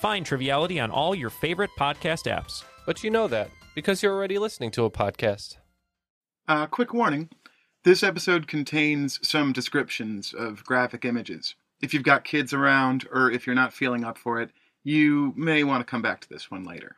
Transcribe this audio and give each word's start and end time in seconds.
Find 0.00 0.24
Triviality 0.24 0.80
on 0.80 0.90
all 0.90 1.14
your 1.14 1.28
favorite 1.28 1.70
podcast 1.78 2.24
apps. 2.24 2.64
but 2.86 3.04
you 3.04 3.10
know 3.10 3.28
that 3.28 3.50
because 3.74 4.02
you're 4.02 4.14
already 4.14 4.38
listening 4.38 4.70
to 4.70 4.86
a 4.86 4.90
podcast. 4.90 5.58
Uh, 6.48 6.66
quick 6.66 6.94
warning 6.94 7.28
this 7.84 8.02
episode 8.02 8.46
contains 8.46 9.20
some 9.22 9.52
descriptions 9.52 10.32
of 10.32 10.64
graphic 10.64 11.04
images. 11.04 11.54
If 11.82 11.92
you've 11.92 12.02
got 12.02 12.24
kids 12.24 12.54
around, 12.54 13.06
or 13.12 13.30
if 13.30 13.46
you're 13.46 13.54
not 13.54 13.74
feeling 13.74 14.02
up 14.04 14.16
for 14.16 14.40
it, 14.40 14.50
you 14.82 15.34
may 15.36 15.64
want 15.64 15.86
to 15.86 15.90
come 15.90 16.00
back 16.02 16.22
to 16.22 16.28
this 16.30 16.50
one 16.50 16.64
later. 16.64 16.96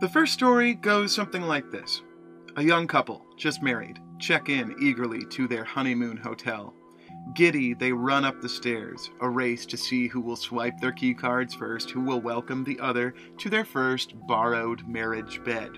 The 0.00 0.08
first 0.08 0.32
story 0.32 0.74
goes 0.74 1.12
something 1.12 1.42
like 1.42 1.70
this 1.72 2.02
A 2.54 2.62
young 2.62 2.86
couple, 2.86 3.24
just 3.36 3.60
married, 3.60 3.98
check 4.20 4.48
in 4.48 4.74
eagerly 4.80 5.24
to 5.30 5.48
their 5.48 5.64
honeymoon 5.64 6.16
hotel. 6.16 6.72
Giddy, 7.34 7.74
they 7.74 7.92
run 7.92 8.24
up 8.24 8.40
the 8.40 8.48
stairs, 8.48 9.10
a 9.20 9.28
race 9.28 9.66
to 9.66 9.76
see 9.76 10.06
who 10.06 10.20
will 10.20 10.36
swipe 10.36 10.80
their 10.80 10.92
key 10.92 11.12
cards 11.12 11.54
first, 11.54 11.90
who 11.90 12.00
will 12.00 12.20
welcome 12.20 12.62
the 12.62 12.78
other 12.78 13.14
to 13.38 13.50
their 13.50 13.64
first 13.64 14.14
borrowed 14.26 14.86
marriage 14.86 15.42
bed. 15.44 15.70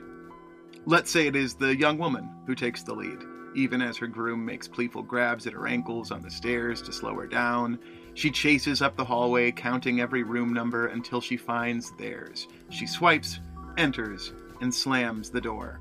Let's 0.84 1.10
say 1.10 1.26
it 1.26 1.36
is 1.36 1.54
the 1.54 1.74
young 1.74 1.98
woman 1.98 2.28
who 2.46 2.54
takes 2.54 2.82
the 2.82 2.94
lead, 2.94 3.18
even 3.54 3.80
as 3.80 3.96
her 3.96 4.06
groom 4.06 4.44
makes 4.44 4.68
playful 4.68 5.02
grabs 5.02 5.46
at 5.46 5.54
her 5.54 5.66
ankles 5.66 6.10
on 6.10 6.22
the 6.22 6.30
stairs 6.30 6.82
to 6.82 6.92
slow 6.92 7.14
her 7.14 7.26
down. 7.26 7.78
She 8.14 8.30
chases 8.30 8.82
up 8.82 8.96
the 8.96 9.04
hallway, 9.04 9.50
counting 9.50 10.00
every 10.00 10.22
room 10.22 10.52
number 10.52 10.88
until 10.88 11.20
she 11.20 11.36
finds 11.36 11.92
theirs. 11.96 12.46
She 12.68 12.86
swipes, 12.86 13.40
enters, 13.78 14.32
and 14.60 14.72
slams 14.72 15.30
the 15.30 15.40
door. 15.40 15.80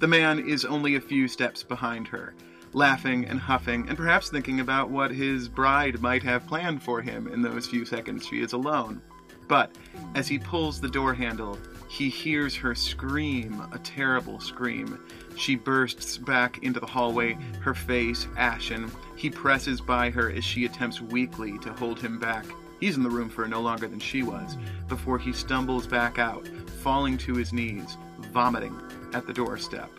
The 0.00 0.08
man 0.08 0.38
is 0.38 0.64
only 0.64 0.94
a 0.94 1.00
few 1.00 1.28
steps 1.28 1.62
behind 1.62 2.08
her, 2.08 2.34
laughing 2.72 3.24
and 3.26 3.40
huffing, 3.40 3.88
and 3.88 3.96
perhaps 3.96 4.30
thinking 4.30 4.60
about 4.60 4.90
what 4.90 5.10
his 5.10 5.48
bride 5.48 6.00
might 6.00 6.22
have 6.22 6.46
planned 6.46 6.82
for 6.82 7.00
him 7.00 7.28
in 7.28 7.42
those 7.42 7.66
few 7.66 7.84
seconds 7.84 8.26
she 8.26 8.40
is 8.40 8.52
alone. 8.52 9.02
But 9.48 9.74
as 10.14 10.28
he 10.28 10.38
pulls 10.38 10.80
the 10.80 10.88
door 10.88 11.14
handle, 11.14 11.58
he 11.88 12.10
hears 12.10 12.54
her 12.56 12.74
scream, 12.74 13.66
a 13.72 13.78
terrible 13.78 14.40
scream. 14.40 15.02
She 15.36 15.56
bursts 15.56 16.18
back 16.18 16.62
into 16.62 16.80
the 16.80 16.86
hallway, 16.86 17.38
her 17.62 17.74
face 17.74 18.28
ashen. 18.36 18.90
He 19.16 19.30
presses 19.30 19.80
by 19.80 20.10
her 20.10 20.30
as 20.30 20.44
she 20.44 20.66
attempts 20.66 21.00
weakly 21.00 21.58
to 21.60 21.72
hold 21.72 21.98
him 21.98 22.18
back. 22.18 22.44
He's 22.78 22.96
in 22.96 23.02
the 23.02 23.10
room 23.10 23.30
for 23.30 23.48
no 23.48 23.60
longer 23.60 23.88
than 23.88 24.00
she 24.00 24.22
was, 24.22 24.58
before 24.86 25.18
he 25.18 25.32
stumbles 25.32 25.86
back 25.86 26.18
out, 26.18 26.46
falling 26.82 27.16
to 27.18 27.34
his 27.34 27.52
knees, 27.52 27.96
vomiting 28.32 28.78
at 29.14 29.26
the 29.26 29.32
doorstep. 29.32 29.90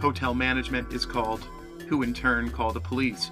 Hotel 0.00 0.34
management 0.34 0.92
is 0.92 1.04
called, 1.04 1.46
who 1.88 2.02
in 2.02 2.14
turn 2.14 2.50
call 2.50 2.72
the 2.72 2.80
police. 2.80 3.30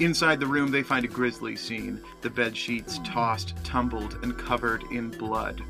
Inside 0.00 0.40
the 0.40 0.46
room, 0.46 0.70
they 0.70 0.82
find 0.82 1.04
a 1.04 1.08
grisly 1.08 1.56
scene 1.56 2.00
the 2.20 2.30
bed 2.30 2.56
sheets 2.56 3.00
tossed, 3.04 3.54
tumbled, 3.64 4.18
and 4.22 4.38
covered 4.38 4.82
in 4.90 5.10
blood. 5.10 5.62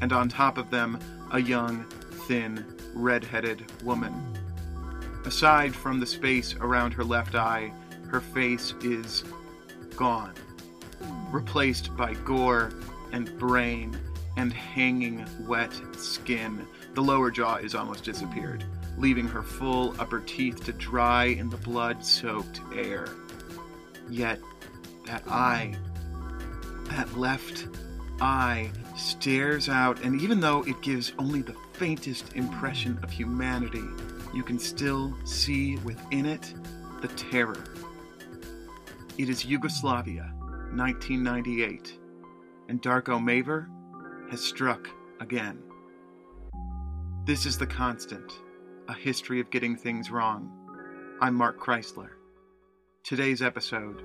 And 0.00 0.12
on 0.12 0.28
top 0.28 0.58
of 0.58 0.70
them, 0.70 0.98
a 1.32 1.40
young, 1.40 1.84
thin, 2.26 2.64
red 2.94 3.24
headed 3.24 3.70
woman. 3.82 4.14
Aside 5.24 5.74
from 5.74 6.00
the 6.00 6.06
space 6.06 6.54
around 6.54 6.92
her 6.92 7.04
left 7.04 7.34
eye, 7.34 7.72
her 8.08 8.20
face 8.20 8.74
is 8.82 9.24
gone, 9.96 10.34
replaced 11.30 11.94
by 11.96 12.14
gore 12.14 12.72
and 13.12 13.36
brain 13.38 13.98
and 14.36 14.52
hanging 14.52 15.26
wet 15.46 15.72
skin. 15.96 16.66
The 16.94 17.02
lower 17.02 17.30
jaw 17.30 17.56
is 17.56 17.74
almost 17.74 18.04
disappeared, 18.04 18.64
leaving 18.98 19.28
her 19.28 19.42
full 19.42 19.94
upper 19.98 20.20
teeth 20.20 20.64
to 20.64 20.72
dry 20.72 21.24
in 21.24 21.48
the 21.48 21.56
blood 21.56 22.04
soaked 22.04 22.60
air. 22.74 23.08
Yet, 24.10 24.40
that 25.06 25.22
eye, 25.28 25.74
that 26.84 27.16
left 27.16 27.68
eye, 28.20 28.70
stares 28.96 29.68
out, 29.68 30.02
and 30.02 30.20
even 30.20 30.40
though 30.40 30.62
it 30.64 30.80
gives 30.82 31.12
only 31.18 31.42
the 31.42 31.54
faintest 31.74 32.34
impression 32.34 32.98
of 33.02 33.10
humanity, 33.10 33.84
you 34.34 34.42
can 34.42 34.58
still 34.58 35.16
see 35.24 35.76
within 35.78 36.26
it 36.26 36.52
the 37.00 37.08
terror. 37.08 37.64
It 39.16 39.28
is 39.28 39.44
Yugoslavia, 39.44 40.32
1998, 40.74 41.98
and 42.68 42.82
Darko 42.82 43.18
Maver 43.18 43.68
has 44.30 44.40
struck 44.40 44.90
again. 45.20 45.62
This 47.24 47.46
is 47.46 47.58
The 47.58 47.66
Constant, 47.66 48.32
a 48.88 48.94
history 48.94 49.38
of 49.38 49.50
getting 49.50 49.76
things 49.76 50.10
wrong. 50.10 50.50
I'm 51.20 51.34
Mark 51.34 51.60
Chrisler. 51.60 52.08
Today's 53.04 53.42
episode 53.42 54.02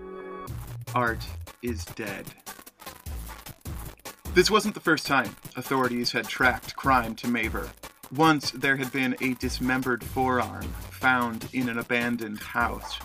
Art 0.93 1.25
is 1.61 1.85
Dead. 1.85 2.25
This 4.33 4.51
wasn't 4.51 4.73
the 4.73 4.81
first 4.81 5.07
time 5.07 5.33
authorities 5.55 6.11
had 6.11 6.27
tracked 6.27 6.75
crime 6.75 7.15
to 7.15 7.27
Maver. 7.27 7.69
Once 8.13 8.51
there 8.51 8.75
had 8.75 8.91
been 8.91 9.15
a 9.21 9.35
dismembered 9.35 10.03
forearm 10.03 10.63
found 10.91 11.47
in 11.53 11.69
an 11.69 11.79
abandoned 11.79 12.41
house. 12.41 12.99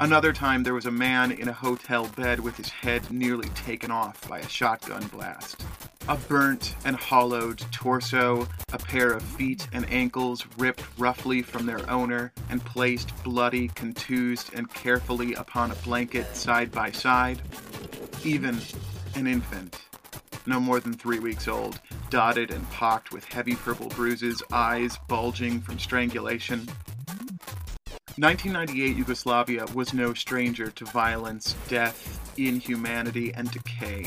Another 0.00 0.32
time 0.32 0.62
there 0.62 0.74
was 0.74 0.86
a 0.86 0.90
man 0.90 1.32
in 1.32 1.48
a 1.48 1.52
hotel 1.52 2.06
bed 2.16 2.40
with 2.40 2.56
his 2.56 2.70
head 2.70 3.10
nearly 3.10 3.50
taken 3.50 3.90
off 3.90 4.26
by 4.28 4.38
a 4.38 4.48
shotgun 4.48 5.06
blast. 5.08 5.62
A 6.08 6.16
burnt 6.16 6.74
and 6.86 6.96
hollowed 6.96 7.58
torso, 7.70 8.48
a 8.72 8.78
pair 8.78 9.12
of 9.12 9.22
feet 9.22 9.68
and 9.74 9.84
ankles 9.92 10.46
ripped 10.56 10.82
roughly 10.96 11.42
from 11.42 11.66
their 11.66 11.88
owner 11.90 12.32
and 12.48 12.64
placed 12.64 13.12
bloody, 13.22 13.68
contused, 13.68 14.54
and 14.54 14.72
carefully 14.72 15.34
upon 15.34 15.70
a 15.70 15.74
blanket 15.74 16.34
side 16.34 16.72
by 16.72 16.90
side. 16.92 17.42
Even 18.24 18.58
an 19.16 19.26
infant, 19.26 19.82
no 20.46 20.58
more 20.58 20.80
than 20.80 20.94
three 20.94 21.18
weeks 21.18 21.46
old, 21.46 21.78
dotted 22.08 22.50
and 22.50 22.70
pocked 22.70 23.12
with 23.12 23.26
heavy 23.26 23.54
purple 23.54 23.88
bruises, 23.88 24.42
eyes 24.50 24.98
bulging 25.08 25.60
from 25.60 25.78
strangulation. 25.78 26.66
1998 28.16 28.96
Yugoslavia 28.96 29.66
was 29.74 29.92
no 29.92 30.14
stranger 30.14 30.70
to 30.70 30.86
violence, 30.86 31.54
death, 31.68 32.18
inhumanity, 32.38 33.30
and 33.34 33.50
decay. 33.50 34.06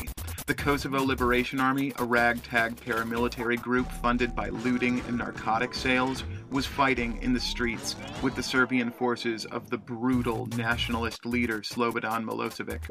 The 0.52 0.62
Kosovo 0.62 1.02
Liberation 1.02 1.60
Army, 1.60 1.94
a 1.98 2.04
ragtag 2.04 2.76
paramilitary 2.76 3.58
group 3.58 3.90
funded 3.90 4.36
by 4.36 4.50
looting 4.50 5.00
and 5.08 5.16
narcotic 5.16 5.72
sales, 5.72 6.24
was 6.50 6.66
fighting 6.66 7.16
in 7.22 7.32
the 7.32 7.40
streets 7.40 7.96
with 8.20 8.34
the 8.34 8.42
Serbian 8.42 8.90
forces 8.90 9.46
of 9.46 9.70
the 9.70 9.78
brutal 9.78 10.44
nationalist 10.48 11.24
leader 11.24 11.62
Slobodan 11.62 12.26
Milosevic. 12.26 12.82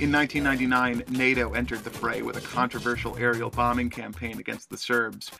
In 0.00 0.10
1999, 0.10 1.04
NATO 1.10 1.52
entered 1.52 1.84
the 1.84 1.90
fray 1.90 2.22
with 2.22 2.36
a 2.36 2.40
controversial 2.40 3.16
aerial 3.16 3.50
bombing 3.50 3.90
campaign 3.90 4.40
against 4.40 4.68
the 4.68 4.76
Serbs. 4.76 5.30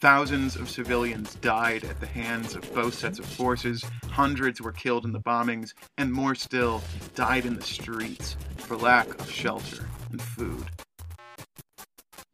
Thousands 0.00 0.56
of 0.56 0.70
civilians 0.70 1.34
died 1.36 1.84
at 1.84 2.00
the 2.00 2.06
hands 2.06 2.54
of 2.54 2.74
both 2.74 2.94
sets 2.94 3.18
of 3.18 3.26
forces, 3.26 3.84
hundreds 4.08 4.62
were 4.62 4.72
killed 4.72 5.04
in 5.04 5.12
the 5.12 5.20
bombings, 5.20 5.74
and 5.98 6.10
more 6.10 6.34
still 6.34 6.82
died 7.14 7.44
in 7.44 7.54
the 7.54 7.62
streets 7.62 8.34
for 8.56 8.78
lack 8.78 9.20
of 9.20 9.30
shelter 9.30 9.86
and 10.10 10.22
food. 10.22 10.64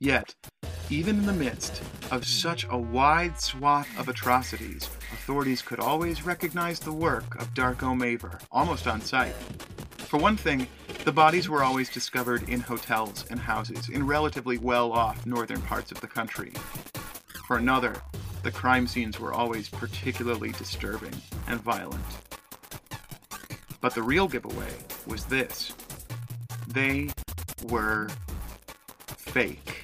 Yet, 0.01 0.33
even 0.91 1.19
in 1.19 1.27
the 1.27 1.33
midst 1.33 1.83
of 2.13 2.25
such 2.25 2.65
a 2.71 2.79
wide 2.79 3.41
swath 3.41 3.89
of 3.99 4.09
atrocities, 4.09 4.85
authorities 5.13 5.61
could 5.61 5.81
always 5.81 6.25
recognize 6.25 6.79
the 6.79 6.93
work 6.93 7.35
of 7.41 7.53
Darko 7.53 7.97
Maver, 7.97 8.41
almost 8.53 8.87
on 8.87 9.01
sight. 9.01 9.35
For 9.97 10.19
one 10.19 10.37
thing, 10.37 10.69
the 11.05 11.11
bodies 11.11 11.49
were 11.49 11.65
always 11.65 11.91
discovered 11.91 12.49
in 12.49 12.61
hotels 12.61 13.25
and 13.29 13.41
houses 13.41 13.89
in 13.89 14.07
relatively 14.07 14.57
well 14.57 14.93
off 14.93 15.27
northern 15.27 15.61
parts 15.63 15.91
of 15.91 16.01
the 16.01 16.07
country. 16.07 16.53
For 17.49 17.57
another, 17.57 18.01
the 18.45 18.53
crime 18.53 18.87
scenes 18.87 19.19
were 19.19 19.33
always 19.33 19.69
particularly 19.69 20.53
disturbing 20.53 21.15
and 21.49 21.61
violent. 21.61 22.05
But 23.81 23.97
the 23.97 24.03
real 24.03 24.29
giveaway 24.29 24.75
was 25.09 25.25
this 25.25 25.73
they 26.69 27.11
were 27.65 28.09
fake. 29.09 29.78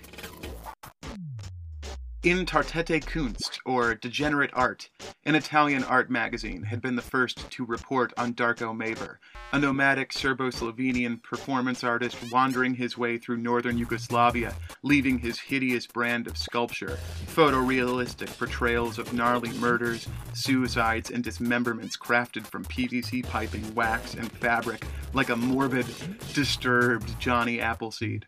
Entartete 2.25 3.05
Kunst, 3.05 3.61
or 3.67 3.95
degenerate 3.95 4.51
art, 4.55 4.89
an 5.27 5.35
Italian 5.35 5.85
art 5.85 6.09
magazine 6.09 6.63
had 6.63 6.81
been 6.81 6.97
the 6.97 7.03
first 7.03 7.51
to 7.51 7.67
report 7.67 8.15
on 8.17 8.33
Darko 8.33 8.75
Maver, 8.75 9.17
a 9.53 9.59
nomadic 9.59 10.11
Serbo 10.11 10.49
Slovenian 10.49 11.23
performance 11.23 11.85
artist 11.85 12.17
wandering 12.33 12.77
his 12.77 12.97
way 12.97 13.19
through 13.19 13.37
northern 13.37 13.77
Yugoslavia, 13.77 14.55
leaving 14.83 15.19
his 15.19 15.39
hideous 15.39 15.87
brand 15.87 16.27
of 16.27 16.39
sculpture, 16.39 16.99
photorealistic 17.27 18.39
portrayals 18.39 18.99
of 18.99 19.13
gnarly 19.13 19.53
murders, 19.59 20.09
suicides, 20.33 21.11
and 21.11 21.23
dismemberments 21.23 21.99
crafted 21.99 22.47
from 22.47 22.65
PVC 22.65 23.23
piping, 23.29 23.75
wax, 23.75 24.15
and 24.15 24.33
fabric 24.33 24.83
like 25.13 25.29
a 25.29 25.37
morbid, 25.37 25.85
disturbed 26.33 27.21
Johnny 27.21 27.61
Appleseed. 27.61 28.25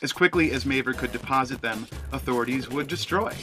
As 0.00 0.12
quickly 0.12 0.52
as 0.52 0.64
Maver 0.64 0.96
could 0.96 1.10
deposit 1.10 1.60
them, 1.60 1.88
authorities 2.12 2.68
would 2.68 2.86
destroy. 2.86 3.34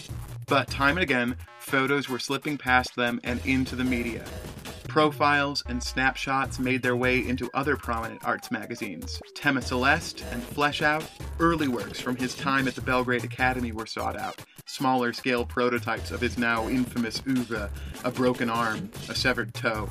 But 0.48 0.70
time 0.70 0.96
and 0.96 1.04
again, 1.04 1.36
photos 1.60 2.08
were 2.08 2.20
slipping 2.20 2.58
past 2.58 2.96
them 2.96 3.20
and 3.26 3.46
into 3.46 3.76
the 3.76 3.84
media. 3.84 4.24
Profiles 4.88 5.64
and 5.68 5.84
snapshots 5.84 6.58
made 6.58 6.82
their 6.82 6.96
way 6.96 7.28
into 7.28 7.50
other 7.54 7.76
prominent 7.76 8.24
arts 8.24 8.52
magazines. 8.52 9.20
Tema 9.36 9.62
Celeste 9.62 10.24
and 10.32 10.42
Flash 10.42 10.82
Art, 10.82 11.12
early 11.42 11.68
works 11.68 12.00
from 12.00 12.16
his 12.16 12.34
time 12.36 12.70
at 12.70 12.76
the 12.76 12.82
Belgrade 12.82 13.26
Academy 13.26 13.74
were 13.74 13.86
sought 13.86 14.16
out. 14.16 14.40
Smaller 14.66 15.12
scale 15.12 15.46
prototypes 15.46 16.12
of 16.12 16.22
his 16.22 16.38
now 16.38 16.70
infamous 16.70 17.22
oeuvre, 17.28 17.70
a 18.06 18.12
broken 18.12 18.50
arm, 18.50 18.90
a 19.10 19.16
severed 19.16 19.54
toe. 19.54 19.90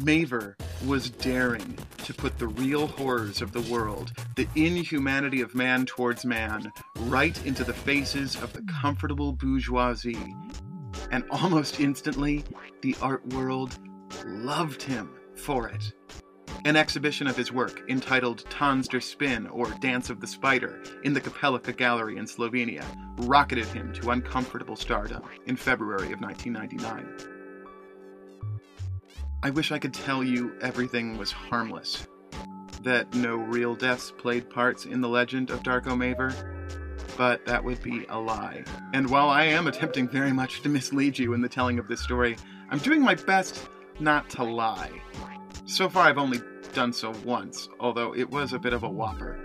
Maver 0.00 0.54
was 0.86 1.10
daring 1.10 1.76
to 1.98 2.14
put 2.14 2.38
the 2.38 2.46
real 2.46 2.86
horrors 2.86 3.42
of 3.42 3.52
the 3.52 3.60
world, 3.72 4.10
the 4.36 4.48
inhumanity 4.56 5.42
of 5.42 5.54
man 5.54 5.84
towards 5.84 6.24
man, 6.24 6.72
right 7.00 7.44
into 7.46 7.62
the 7.62 7.74
faces 7.74 8.34
of 8.36 8.52
the 8.54 8.62
comfortable 8.80 9.32
bourgeoisie. 9.32 10.34
And 11.10 11.24
almost 11.30 11.78
instantly, 11.78 12.42
the 12.80 12.96
art 13.02 13.26
world 13.34 13.78
loved 14.24 14.82
him 14.82 15.10
for 15.36 15.68
it. 15.68 15.92
An 16.64 16.74
exhibition 16.76 17.26
of 17.26 17.36
his 17.36 17.52
work, 17.52 17.82
entitled 17.88 18.44
Tanz 18.48 18.88
der 18.88 19.00
Spin, 19.00 19.46
or 19.48 19.66
Dance 19.80 20.10
of 20.10 20.20
the 20.20 20.26
Spider, 20.26 20.82
in 21.04 21.12
the 21.12 21.20
Kapelica 21.20 21.76
Gallery 21.76 22.16
in 22.16 22.24
Slovenia, 22.24 22.84
rocketed 23.18 23.66
him 23.66 23.92
to 23.94 24.10
uncomfortable 24.10 24.76
stardom 24.76 25.22
in 25.46 25.56
February 25.56 26.12
of 26.12 26.20
1999. 26.20 27.41
I 29.44 29.50
wish 29.50 29.72
I 29.72 29.80
could 29.80 29.92
tell 29.92 30.22
you 30.22 30.52
everything 30.60 31.18
was 31.18 31.32
harmless, 31.32 32.06
that 32.82 33.12
no 33.12 33.34
real 33.34 33.74
deaths 33.74 34.12
played 34.16 34.48
parts 34.48 34.84
in 34.84 35.00
the 35.00 35.08
legend 35.08 35.50
of 35.50 35.64
Darko 35.64 35.96
Maver, 35.96 36.32
but 37.16 37.44
that 37.46 37.64
would 37.64 37.82
be 37.82 38.06
a 38.08 38.16
lie. 38.16 38.62
And 38.94 39.10
while 39.10 39.28
I 39.28 39.42
am 39.44 39.66
attempting 39.66 40.08
very 40.08 40.32
much 40.32 40.62
to 40.62 40.68
mislead 40.68 41.18
you 41.18 41.32
in 41.32 41.40
the 41.40 41.48
telling 41.48 41.80
of 41.80 41.88
this 41.88 42.00
story, 42.00 42.36
I'm 42.70 42.78
doing 42.78 43.02
my 43.02 43.16
best 43.16 43.68
not 43.98 44.30
to 44.30 44.44
lie. 44.44 44.92
So 45.66 45.88
far, 45.88 46.04
I've 46.04 46.18
only 46.18 46.40
done 46.72 46.92
so 46.92 47.12
once, 47.24 47.68
although 47.80 48.14
it 48.14 48.30
was 48.30 48.52
a 48.52 48.60
bit 48.60 48.72
of 48.72 48.84
a 48.84 48.88
whopper. 48.88 49.40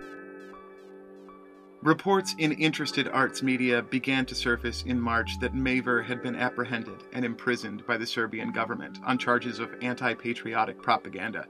Reports 1.84 2.34
in 2.40 2.54
interested 2.54 3.08
arts 3.08 3.44
media 3.44 3.84
began 3.84 4.26
to 4.26 4.34
surface 4.34 4.82
in 4.84 5.00
March 5.00 5.40
that 5.40 5.54
Maver 5.54 6.04
had 6.04 6.24
been 6.24 6.36
apprehended 6.36 7.04
and 7.14 7.24
imprisoned 7.24 7.86
by 7.86 7.98
the 7.98 8.06
Serbian 8.06 8.52
government 8.52 9.00
on 9.06 9.20
charges 9.20 9.60
of 9.60 9.70
anti 9.82 10.16
patriotic 10.16 10.82
propaganda. 10.82 11.46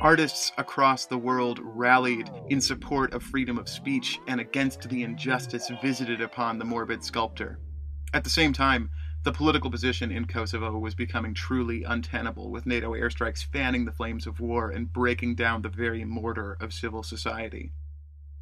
Artists 0.00 0.52
across 0.58 1.06
the 1.06 1.18
world 1.18 1.58
rallied 1.60 2.30
in 2.50 2.60
support 2.60 3.12
of 3.12 3.22
freedom 3.22 3.58
of 3.58 3.68
speech 3.68 4.20
and 4.28 4.40
against 4.40 4.88
the 4.88 5.02
injustice 5.02 5.72
visited 5.82 6.20
upon 6.20 6.58
the 6.58 6.64
morbid 6.64 7.02
sculptor. 7.02 7.58
At 8.14 8.22
the 8.22 8.30
same 8.30 8.52
time, 8.52 8.90
the 9.24 9.32
political 9.32 9.72
position 9.72 10.12
in 10.12 10.26
Kosovo 10.26 10.78
was 10.78 10.94
becoming 10.94 11.34
truly 11.34 11.82
untenable, 11.82 12.52
with 12.52 12.64
NATO 12.64 12.92
airstrikes 12.92 13.44
fanning 13.44 13.84
the 13.84 13.92
flames 13.92 14.28
of 14.28 14.38
war 14.38 14.70
and 14.70 14.92
breaking 14.92 15.34
down 15.34 15.62
the 15.62 15.68
very 15.68 16.04
mortar 16.04 16.56
of 16.60 16.72
civil 16.72 17.02
society. 17.02 17.72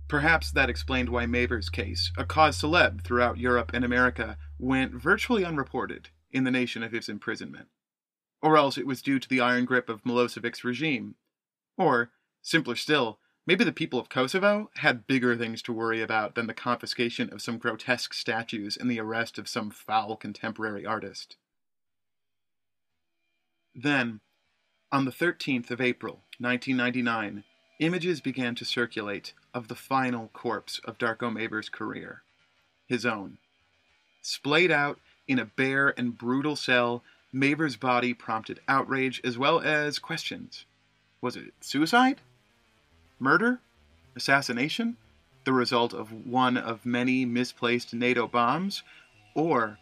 Perhaps 0.08 0.52
that 0.52 0.70
explained 0.70 1.08
why 1.08 1.26
Maver's 1.26 1.68
case, 1.68 2.12
a 2.16 2.24
cause 2.24 2.60
celeb 2.60 3.02
throughout 3.02 3.38
Europe 3.38 3.72
and 3.74 3.84
America, 3.84 4.38
went 4.58 4.94
virtually 4.94 5.44
unreported 5.44 6.10
in 6.30 6.44
the 6.44 6.50
nation 6.50 6.82
of 6.82 6.92
his 6.92 7.08
imprisonment. 7.08 7.68
Or 8.40 8.56
else 8.56 8.78
it 8.78 8.86
was 8.86 9.02
due 9.02 9.18
to 9.18 9.28
the 9.28 9.40
iron 9.40 9.64
grip 9.64 9.88
of 9.88 10.04
Milosevic's 10.04 10.62
regime. 10.62 11.16
Or, 11.76 12.10
simpler 12.40 12.76
still, 12.76 13.18
maybe 13.46 13.64
the 13.64 13.72
people 13.72 13.98
of 13.98 14.08
Kosovo 14.08 14.70
had 14.76 15.08
bigger 15.08 15.36
things 15.36 15.60
to 15.62 15.72
worry 15.72 16.00
about 16.00 16.36
than 16.36 16.46
the 16.46 16.54
confiscation 16.54 17.32
of 17.32 17.42
some 17.42 17.58
grotesque 17.58 18.14
statues 18.14 18.76
and 18.76 18.88
the 18.88 19.00
arrest 19.00 19.38
of 19.38 19.48
some 19.48 19.70
foul 19.70 20.16
contemporary 20.16 20.86
artist. 20.86 21.36
Then, 23.74 24.20
on 24.92 25.04
the 25.04 25.10
13th 25.10 25.70
of 25.70 25.80
April, 25.80 26.22
1999, 26.38 27.44
images 27.80 28.20
began 28.20 28.54
to 28.54 28.64
circulate 28.64 29.34
of 29.56 29.68
the 29.68 29.74
final 29.74 30.28
corpse 30.34 30.82
of 30.84 30.98
Darko 30.98 31.32
Maver's 31.32 31.70
career, 31.70 32.20
his 32.86 33.06
own. 33.06 33.38
Splayed 34.20 34.70
out 34.70 34.98
in 35.26 35.38
a 35.38 35.46
bare 35.46 35.98
and 35.98 36.18
brutal 36.18 36.56
cell, 36.56 37.02
Maver's 37.32 37.74
body 37.74 38.12
prompted 38.12 38.60
outrage 38.68 39.18
as 39.24 39.38
well 39.38 39.60
as 39.60 39.98
questions. 39.98 40.66
Was 41.22 41.36
it 41.36 41.54
suicide? 41.62 42.20
Murder? 43.18 43.60
Assassination? 44.14 44.98
The 45.44 45.54
result 45.54 45.94
of 45.94 46.26
one 46.26 46.58
of 46.58 46.84
many 46.84 47.24
misplaced 47.24 47.94
NATO 47.94 48.28
bombs? 48.28 48.82
Or, 49.34 49.78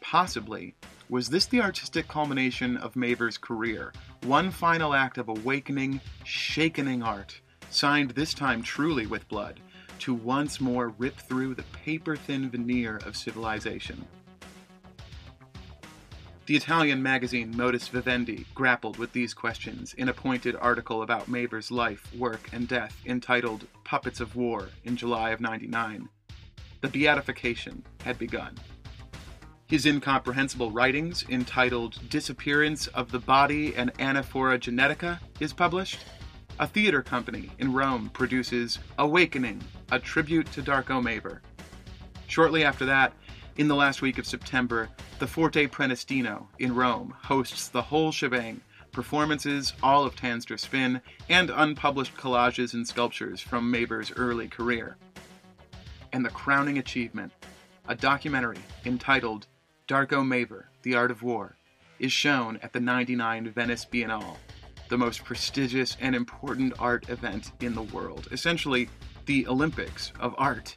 possibly, 0.00 0.76
was 1.08 1.30
this 1.30 1.46
the 1.46 1.62
artistic 1.62 2.06
culmination 2.06 2.76
of 2.76 2.94
Maver's 2.94 3.38
career? 3.38 3.92
One 4.22 4.52
final 4.52 4.94
act 4.94 5.18
of 5.18 5.28
awakening, 5.28 6.00
shakening 6.22 7.02
art 7.02 7.40
signed 7.70 8.10
this 8.10 8.34
time 8.34 8.62
truly 8.62 9.06
with 9.06 9.28
blood, 9.28 9.60
to 10.00 10.14
once 10.14 10.60
more 10.60 10.88
rip 10.98 11.16
through 11.16 11.54
the 11.54 11.64
paper 11.84 12.16
thin 12.16 12.50
veneer 12.50 12.98
of 13.04 13.16
civilization. 13.16 14.06
The 16.46 16.54
Italian 16.56 17.02
magazine 17.02 17.56
Modus 17.56 17.88
Vivendi 17.88 18.46
grappled 18.54 18.98
with 18.98 19.12
these 19.12 19.34
questions 19.34 19.94
in 19.94 20.08
a 20.08 20.14
pointed 20.14 20.54
article 20.54 21.02
about 21.02 21.26
Maver's 21.26 21.72
life, 21.72 22.08
work, 22.14 22.50
and 22.52 22.68
death 22.68 22.96
entitled 23.04 23.66
Puppets 23.82 24.20
of 24.20 24.36
War 24.36 24.68
in 24.84 24.96
July 24.96 25.30
of 25.30 25.40
99. 25.40 26.08
The 26.82 26.88
beatification 26.88 27.82
had 28.04 28.16
begun. 28.16 28.54
His 29.66 29.86
incomprehensible 29.86 30.70
writings, 30.70 31.24
entitled 31.28 31.98
Disappearance 32.08 32.86
of 32.88 33.10
the 33.10 33.18
Body 33.18 33.74
and 33.74 33.92
Anaphora 33.94 34.60
Genetica, 34.60 35.18
is 35.40 35.52
published, 35.52 35.98
a 36.58 36.66
theater 36.66 37.02
company 37.02 37.50
in 37.58 37.72
Rome 37.72 38.10
produces 38.10 38.78
Awakening, 38.98 39.62
a 39.90 39.98
tribute 39.98 40.50
to 40.52 40.62
Darko 40.62 41.02
Maver. 41.02 41.40
Shortly 42.28 42.64
after 42.64 42.86
that, 42.86 43.12
in 43.56 43.68
the 43.68 43.74
last 43.74 44.02
week 44.02 44.18
of 44.18 44.26
September, 44.26 44.88
the 45.18 45.26
Forte 45.26 45.66
Prenestino 45.66 46.46
in 46.58 46.74
Rome 46.74 47.14
hosts 47.22 47.68
the 47.68 47.82
whole 47.82 48.10
shebang 48.10 48.60
performances, 48.92 49.74
all 49.82 50.04
of 50.04 50.16
Tanz 50.16 50.46
der 50.46 50.56
Spin, 50.56 51.00
and 51.28 51.50
unpublished 51.50 52.16
collages 52.16 52.72
and 52.72 52.86
sculptures 52.88 53.40
from 53.40 53.70
Maver's 53.70 54.12
early 54.16 54.48
career. 54.48 54.96
And 56.12 56.24
the 56.24 56.30
crowning 56.30 56.78
achievement, 56.78 57.32
a 57.88 57.94
documentary 57.94 58.58
entitled 58.86 59.46
Darko 59.86 60.24
Maver, 60.24 60.64
The 60.82 60.94
Art 60.94 61.10
of 61.10 61.22
War, 61.22 61.56
is 61.98 62.12
shown 62.12 62.58
at 62.62 62.72
the 62.72 62.80
99 62.80 63.50
Venice 63.50 63.86
Biennale 63.90 64.36
the 64.88 64.98
most 64.98 65.24
prestigious 65.24 65.96
and 66.00 66.14
important 66.14 66.74
art 66.78 67.08
event 67.08 67.52
in 67.60 67.74
the 67.74 67.82
world, 67.82 68.28
essentially 68.30 68.88
the 69.26 69.46
Olympics 69.46 70.12
of 70.20 70.34
art. 70.38 70.76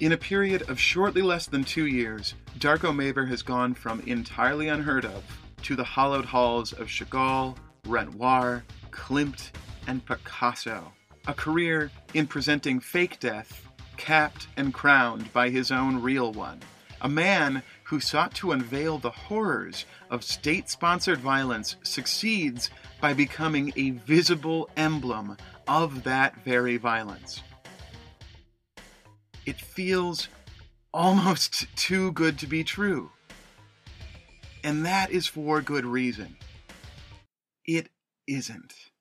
In 0.00 0.12
a 0.12 0.16
period 0.16 0.68
of 0.68 0.80
shortly 0.80 1.22
less 1.22 1.46
than 1.46 1.62
two 1.62 1.86
years, 1.86 2.34
Darko 2.58 2.92
Maver 2.92 3.28
has 3.28 3.42
gone 3.42 3.74
from 3.74 4.00
entirely 4.00 4.68
unheard 4.68 5.04
of 5.04 5.22
to 5.62 5.76
the 5.76 5.84
hallowed 5.84 6.24
halls 6.24 6.72
of 6.72 6.88
Chagall, 6.88 7.56
Renoir, 7.86 8.64
Klimt, 8.90 9.52
and 9.86 10.04
Picasso. 10.04 10.92
A 11.28 11.34
career 11.34 11.90
in 12.14 12.26
presenting 12.26 12.80
fake 12.80 13.20
death, 13.20 13.68
capped 13.96 14.48
and 14.56 14.74
crowned 14.74 15.32
by 15.32 15.50
his 15.50 15.70
own 15.70 16.02
real 16.02 16.32
one. 16.32 16.60
A 17.02 17.08
man 17.08 17.62
who 17.84 18.00
sought 18.00 18.34
to 18.34 18.52
unveil 18.52 18.98
the 18.98 19.10
horrors 19.10 19.84
of 20.10 20.24
state 20.24 20.68
sponsored 20.68 21.18
violence 21.18 21.76
succeeds 21.82 22.70
by 23.00 23.12
becoming 23.12 23.72
a 23.76 23.90
visible 23.90 24.68
emblem 24.76 25.36
of 25.66 26.04
that 26.04 26.36
very 26.44 26.76
violence. 26.76 27.42
It 29.44 29.60
feels 29.60 30.28
almost 30.94 31.66
too 31.76 32.12
good 32.12 32.38
to 32.38 32.46
be 32.46 32.62
true. 32.62 33.10
And 34.64 34.86
that 34.86 35.10
is 35.10 35.26
for 35.26 35.60
good 35.60 35.84
reason. 35.84 36.36
It 37.66 37.88
isn't. 38.26 38.91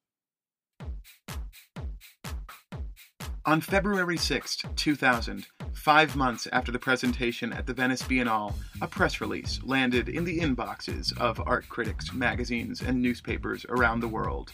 On 3.46 3.60
February 3.60 4.18
6, 4.18 4.58
2000, 4.76 5.48
Five 5.74 6.16
months 6.16 6.48
after 6.52 6.72
the 6.72 6.78
presentation 6.78 7.52
at 7.54 7.66
the 7.66 7.74
Venice 7.74 8.04
Biennale, 8.04 8.54
a 8.82 8.88
press 8.88 9.20
release 9.20 9.60
landed 9.64 10.10
in 10.10 10.24
the 10.24 10.40
inboxes 10.40 11.18
of 11.18 11.42
art 11.48 11.68
critics, 11.70 12.14
magazines, 12.14 12.82
and 12.82 13.02
newspapers 13.02 13.66
around 13.70 14.00
the 14.00 14.08
world. 14.08 14.52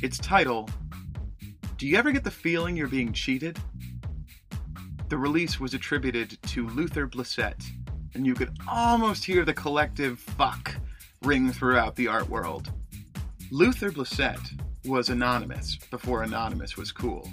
Its 0.00 0.16
title 0.16 0.70
Do 1.76 1.86
you 1.86 1.98
ever 1.98 2.12
get 2.12 2.24
the 2.24 2.30
feeling 2.30 2.76
you're 2.76 2.88
being 2.88 3.12
cheated? 3.12 3.58
The 5.10 5.18
release 5.18 5.60
was 5.60 5.74
attributed 5.74 6.38
to 6.44 6.66
Luther 6.68 7.06
Blissett, 7.06 7.62
and 8.14 8.26
you 8.26 8.32
could 8.32 8.56
almost 8.66 9.22
hear 9.22 9.44
the 9.44 9.52
collective 9.52 10.18
fuck 10.18 10.74
ring 11.24 11.52
throughout 11.52 11.94
the 11.94 12.08
art 12.08 12.30
world. 12.30 12.72
Luther 13.50 13.90
Blissett 13.90 14.40
was 14.86 15.10
anonymous 15.10 15.76
before 15.90 16.22
anonymous 16.22 16.78
was 16.78 16.90
cool. 16.90 17.28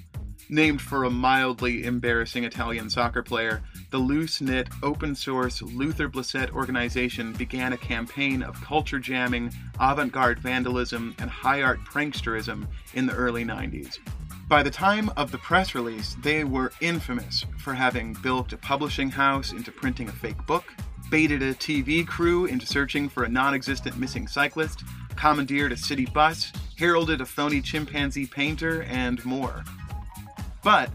Named 0.50 0.82
for 0.82 1.04
a 1.04 1.10
mildly 1.10 1.84
embarrassing 1.84 2.46
Italian 2.46 2.90
soccer 2.90 3.22
player, 3.22 3.62
the 3.90 3.98
loose 3.98 4.40
knit, 4.40 4.70
open 4.82 5.14
source 5.14 5.62
Luther 5.62 6.08
Blissett 6.08 6.52
organization 6.52 7.34
began 7.34 7.74
a 7.74 7.78
campaign 7.78 8.42
of 8.42 8.62
culture 8.62 9.00
jamming, 9.00 9.52
avant 9.80 10.14
garde 10.14 10.40
vandalism, 10.40 11.14
and 11.20 11.30
high 11.30 11.62
art 11.62 11.80
pranksterism 11.84 12.66
in 12.94 13.06
the 13.06 13.14
early 13.14 13.44
90s. 13.44 14.00
By 14.48 14.64
the 14.64 14.72
time 14.72 15.12
of 15.18 15.34
the 15.34 15.38
press 15.38 15.76
release, 15.76 16.16
they 16.24 16.46
were 16.46 16.72
infamous 16.80 17.46
for 17.58 17.74
having 17.74 18.14
bilked 18.14 18.54
a 18.54 18.58
publishing 18.58 19.10
house 19.10 19.52
into 19.52 19.74
printing 19.74 20.08
a 20.08 20.14
fake 20.14 20.46
book, 20.46 20.64
baited 21.12 21.42
a 21.42 21.54
TV 21.54 22.08
crew 22.08 22.46
into 22.46 22.66
searching 22.66 23.10
for 23.10 23.26
a 23.26 23.30
non 23.30 23.54
existent 23.54 23.98
missing 23.98 24.28
cyclist, 24.28 24.86
commandeered 25.18 25.74
a 25.74 25.78
city 25.78 26.06
bus, 26.06 26.54
heralded 26.78 27.20
a 27.20 27.26
phony 27.26 27.60
chimpanzee 27.60 28.26
painter, 28.26 28.84
and 28.84 29.24
more. 29.26 29.66
But 30.64 30.90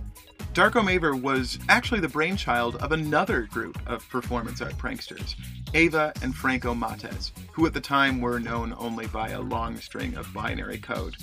Darko 0.54 0.82
Maver 0.82 1.20
was 1.20 1.58
actually 1.68 2.00
the 2.00 2.08
brainchild 2.08 2.76
of 2.76 2.92
another 2.92 3.42
group 3.42 3.78
of 3.86 4.06
performance 4.10 4.60
art 4.60 4.76
pranksters, 4.76 5.34
Ava 5.72 6.12
and 6.20 6.34
Franco 6.34 6.74
Mattes, 6.74 7.32
who 7.52 7.64
at 7.64 7.72
the 7.72 7.80
time 7.80 8.20
were 8.20 8.38
known 8.38 8.74
only 8.76 9.06
by 9.06 9.30
a 9.30 9.40
long 9.40 9.78
string 9.78 10.14
of 10.16 10.32
binary 10.34 10.78
code. 10.78 11.16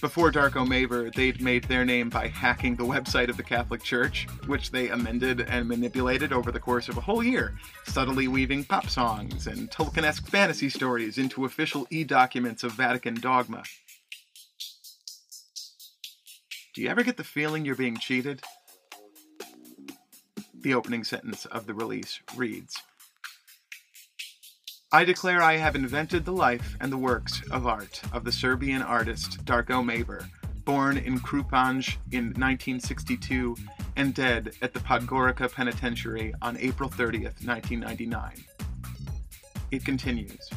Before 0.00 0.32
Darko 0.32 0.66
Maver, 0.66 1.12
they'd 1.12 1.42
made 1.42 1.64
their 1.64 1.84
name 1.84 2.08
by 2.08 2.28
hacking 2.28 2.74
the 2.74 2.86
website 2.86 3.28
of 3.28 3.36
the 3.36 3.42
Catholic 3.42 3.82
Church, 3.82 4.26
which 4.46 4.70
they 4.70 4.88
amended 4.88 5.42
and 5.42 5.68
manipulated 5.68 6.32
over 6.32 6.50
the 6.50 6.58
course 6.58 6.88
of 6.88 6.96
a 6.96 7.02
whole 7.02 7.22
year, 7.22 7.58
subtly 7.84 8.26
weaving 8.26 8.64
pop 8.64 8.88
songs 8.88 9.46
and 9.46 9.70
Tolkien-esque 9.70 10.26
fantasy 10.26 10.70
stories 10.70 11.18
into 11.18 11.44
official 11.44 11.86
e-documents 11.90 12.64
of 12.64 12.72
Vatican 12.72 13.20
dogma. 13.20 13.62
Do 16.72 16.82
you 16.82 16.88
ever 16.88 17.02
get 17.02 17.16
the 17.16 17.24
feeling 17.24 17.64
you're 17.64 17.74
being 17.74 17.96
cheated? 17.96 18.42
The 20.54 20.74
opening 20.74 21.02
sentence 21.02 21.44
of 21.46 21.66
the 21.66 21.74
release 21.74 22.20
reads 22.36 22.76
I 24.92 25.04
declare 25.04 25.42
I 25.42 25.56
have 25.56 25.74
invented 25.74 26.24
the 26.24 26.32
life 26.32 26.76
and 26.80 26.92
the 26.92 26.98
works 26.98 27.42
of 27.50 27.66
art 27.66 28.00
of 28.12 28.24
the 28.24 28.30
Serbian 28.30 28.82
artist 28.82 29.44
Darko 29.44 29.84
Maver, 29.84 30.28
born 30.64 30.96
in 30.96 31.18
Krupanj 31.18 31.96
in 32.12 32.26
1962 32.26 33.56
and 33.96 34.14
dead 34.14 34.52
at 34.62 34.72
the 34.72 34.80
Podgorica 34.80 35.52
Penitentiary 35.52 36.32
on 36.40 36.56
April 36.58 36.88
30th, 36.88 37.44
1999. 37.44 38.44
It 39.72 39.84
continues. 39.84 40.48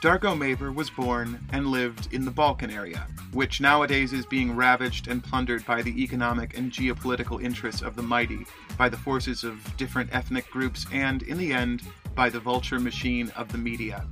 Darko 0.00 0.38
Maver 0.38 0.72
was 0.72 0.90
born 0.90 1.44
and 1.50 1.66
lived 1.66 2.14
in 2.14 2.24
the 2.24 2.30
Balkan 2.30 2.70
area, 2.70 3.08
which 3.32 3.60
nowadays 3.60 4.12
is 4.12 4.24
being 4.24 4.54
ravaged 4.54 5.08
and 5.08 5.24
plundered 5.24 5.66
by 5.66 5.82
the 5.82 6.00
economic 6.00 6.56
and 6.56 6.70
geopolitical 6.70 7.42
interests 7.42 7.82
of 7.82 7.96
the 7.96 8.02
mighty, 8.02 8.46
by 8.76 8.88
the 8.88 8.96
forces 8.96 9.42
of 9.42 9.76
different 9.76 10.14
ethnic 10.14 10.48
groups, 10.50 10.86
and, 10.92 11.22
in 11.24 11.36
the 11.36 11.52
end, 11.52 11.82
by 12.14 12.28
the 12.28 12.38
vulture 12.38 12.78
machine 12.78 13.32
of 13.34 13.50
the 13.50 13.58
media. 13.58 14.06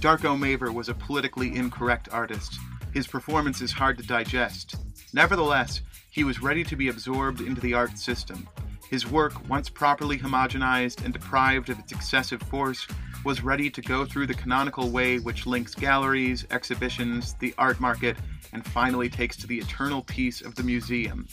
Darko 0.00 0.36
Maver 0.36 0.74
was 0.74 0.88
a 0.88 0.94
politically 0.94 1.54
incorrect 1.54 2.08
artist. 2.10 2.58
His 2.92 3.06
performance 3.06 3.60
is 3.60 3.70
hard 3.70 3.98
to 3.98 4.04
digest. 4.04 4.74
Nevertheless, 5.12 5.80
he 6.10 6.24
was 6.24 6.42
ready 6.42 6.64
to 6.64 6.74
be 6.74 6.88
absorbed 6.88 7.40
into 7.40 7.60
the 7.60 7.74
art 7.74 7.96
system. 7.96 8.48
His 8.90 9.08
work, 9.08 9.48
once 9.48 9.68
properly 9.68 10.18
homogenized 10.18 11.04
and 11.04 11.12
deprived 11.12 11.68
of 11.68 11.78
its 11.78 11.92
excessive 11.92 12.42
force, 12.42 12.88
was 13.24 13.42
ready 13.42 13.68
to 13.70 13.80
go 13.82 14.04
through 14.04 14.26
the 14.26 14.34
canonical 14.34 14.90
way 14.90 15.18
which 15.18 15.46
links 15.46 15.74
galleries, 15.74 16.46
exhibitions, 16.50 17.34
the 17.34 17.54
art 17.58 17.80
market, 17.80 18.16
and 18.52 18.64
finally 18.64 19.08
takes 19.08 19.36
to 19.36 19.46
the 19.46 19.58
eternal 19.58 20.02
peace 20.02 20.40
of 20.40 20.54
the 20.54 20.62
museum, 20.62 21.26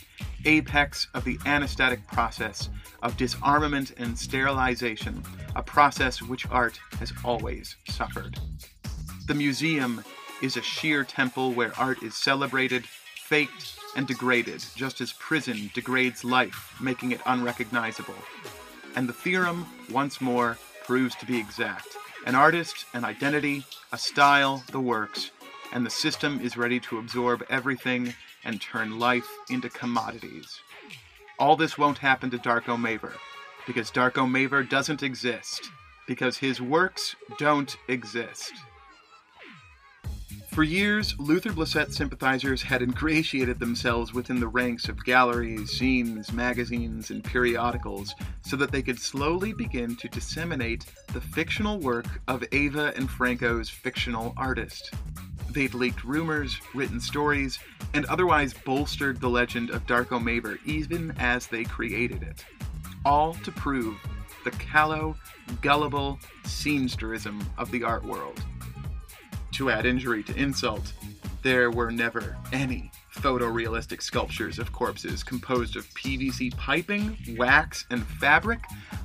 apex 0.45 1.07
of 1.13 1.23
the 1.23 1.37
anesthetic 1.45 2.05
process 2.07 2.69
of 3.03 3.15
disarmament 3.17 3.93
and 3.97 4.17
sterilization, 4.17 5.21
a 5.55 5.63
process 5.63 6.21
which 6.21 6.47
art 6.47 6.79
has 6.99 7.13
always 7.23 7.75
suffered. 7.87 8.39
The 9.27 9.35
museum 9.35 10.03
is 10.41 10.57
a 10.57 10.61
sheer 10.61 11.03
temple 11.03 11.53
where 11.53 11.77
art 11.79 12.03
is 12.03 12.15
celebrated, 12.15 12.85
faked, 12.85 13.77
and 13.95 14.05
degraded, 14.05 14.63
just 14.75 15.01
as 15.01 15.13
prison 15.13 15.71
degrades 15.73 16.23
life, 16.23 16.75
making 16.81 17.11
it 17.11 17.21
unrecognizable. 17.25 18.15
And 18.95 19.07
the 19.07 19.13
theorem, 19.13 19.65
once 19.89 20.19
more, 20.19 20.57
proves 20.85 21.15
to 21.15 21.25
be 21.25 21.39
exact. 21.39 21.87
An 22.25 22.35
artist, 22.35 22.85
an 22.93 23.03
identity, 23.03 23.65
a 23.91 23.97
style, 23.97 24.63
the 24.71 24.79
works, 24.79 25.31
and 25.73 25.85
the 25.85 25.89
system 25.89 26.39
is 26.39 26.57
ready 26.57 26.79
to 26.79 26.99
absorb 26.99 27.43
everything 27.49 28.13
and 28.43 28.61
turn 28.61 28.99
life 28.99 29.27
into 29.49 29.69
commodities. 29.69 30.59
All 31.39 31.55
this 31.55 31.77
won't 31.77 31.97
happen 31.97 32.29
to 32.29 32.37
Darko 32.37 32.77
Maver, 32.77 33.13
because 33.65 33.89
Darko 33.89 34.29
Maver 34.29 34.67
doesn't 34.67 35.03
exist, 35.03 35.69
because 36.07 36.37
his 36.37 36.61
works 36.61 37.15
don't 37.39 37.75
exist. 37.87 38.53
For 40.55 40.63
years, 40.63 41.19
Luther 41.19 41.49
Blissett 41.49 41.91
sympathizers 41.91 42.61
had 42.61 42.81
ingratiated 42.81 43.59
themselves 43.59 44.13
within 44.13 44.39
the 44.39 44.47
ranks 44.47 44.87
of 44.87 45.03
galleries, 45.03 45.77
zines, 45.77 46.31
magazines, 46.31 47.11
and 47.11 47.21
periodicals 47.21 48.15
so 48.41 48.55
that 48.55 48.71
they 48.71 48.81
could 48.81 48.97
slowly 48.97 49.51
begin 49.51 49.97
to 49.97 50.07
disseminate 50.07 50.85
the 51.11 51.19
fictional 51.19 51.81
work 51.81 52.05
of 52.29 52.41
Ava 52.53 52.93
and 52.95 53.09
Franco's 53.09 53.69
fictional 53.69 54.33
artist. 54.37 54.93
They'd 55.51 55.73
leaked 55.73 56.05
rumors, 56.05 56.57
written 56.73 57.01
stories, 57.01 57.59
and 57.93 58.05
otherwise 58.05 58.53
bolstered 58.53 59.19
the 59.19 59.29
legend 59.29 59.71
of 59.71 59.85
Darko 59.85 60.23
Maver 60.23 60.57
even 60.65 61.13
as 61.19 61.47
they 61.47 61.65
created 61.65 62.23
it. 62.23 62.45
All 63.03 63.33
to 63.43 63.51
prove 63.51 63.97
the 64.45 64.51
callow, 64.51 65.17
gullible 65.61 66.17
seamsterism 66.43 67.43
of 67.57 67.71
the 67.71 67.83
art 67.83 68.05
world 68.05 68.41
to 69.55 69.69
add 69.69 69.85
injury 69.85 70.21
to 70.23 70.35
insult, 70.35 70.93
there 71.41 71.71
were 71.71 71.91
never 71.91 72.37
any 72.51 72.91
photorealistic 73.13 74.01
sculptures 74.01 74.59
of 74.59 74.73
corpses 74.73 75.23
composed 75.23 75.77
of 75.77 75.85
PVC 75.93 76.55
piping, 76.57 77.17
wax, 77.37 77.85
and 77.89 78.05
fabric, 78.05 78.59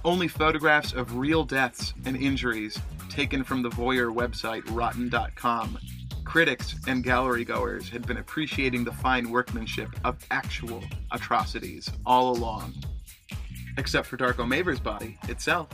only 0.05 0.27
photographs 0.27 0.93
of 0.93 1.17
real 1.17 1.45
deaths 1.45 1.95
and 2.05 2.17
injuries 2.17 2.79
taken 3.09 3.45
from 3.45 3.63
the 3.63 3.71
voyeur 3.71 4.13
website 4.13 4.63
rotten.com. 4.75 5.79
Critics 6.25 6.75
and 6.87 7.05
gallery 7.05 7.45
goers 7.45 7.89
had 7.89 8.07
been 8.07 8.17
appreciating 8.17 8.85
the 8.85 8.93
fine 8.93 9.31
workmanship 9.31 9.91
of 10.05 10.17
actual 10.31 10.83
atrocities 11.13 11.91
all 12.05 12.37
along. 12.37 12.75
Except 13.79 14.07
for 14.07 14.17
Darko 14.17 14.47
Maver's 14.47 14.81
body 14.81 15.19
itself. 15.29 15.69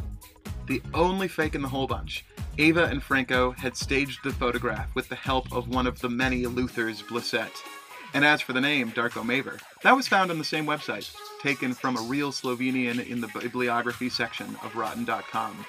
The 0.67 0.83
only 0.95 1.29
fake 1.29 1.55
in 1.55 1.63
the 1.63 1.69
whole 1.69 1.87
bunch 1.87 2.25
Ava 2.59 2.87
and 2.87 3.03
Franco 3.03 3.53
had 3.53 3.77
staged 3.77 4.25
the 4.25 4.33
photograph 4.33 4.95
with 4.95 5.09
the 5.09 5.15
help 5.15 5.53
of 5.53 5.69
one 5.69 5.87
of 5.87 6.01
the 6.01 6.09
many 6.09 6.45
Luthers 6.45 7.03
Blissett. 7.03 7.53
And 8.15 8.25
as 8.25 8.41
for 8.41 8.53
the 8.53 8.61
name, 8.61 8.93
Darko 8.93 9.23
Maver, 9.23 9.61
that 9.83 9.95
was 9.95 10.09
found 10.09 10.31
on 10.31 10.39
the 10.39 10.45
same 10.45 10.67
website, 10.67 11.15
taken 11.43 11.75
from 11.75 11.97
a 11.97 12.03
real 12.03 12.33
Slovenian 12.33 13.07
in 13.07 13.21
the 13.21 13.29
bibliography 13.29 14.09
section 14.09 14.57
of 14.63 14.75
Rotten.com. 14.75 15.67